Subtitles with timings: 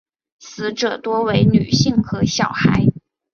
[0.39, 2.87] 死者多为女性和小孩。